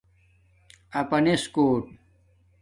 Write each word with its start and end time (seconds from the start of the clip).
اپانس 0.99 1.41
کوُٹ 1.53 1.83